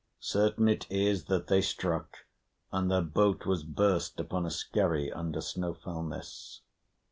[0.19, 2.25] Certain it is that they struck,
[2.71, 6.61] and their boat was burst, upon a skerry under Snowfellness.